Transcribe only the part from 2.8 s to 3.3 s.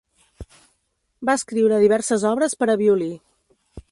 violí.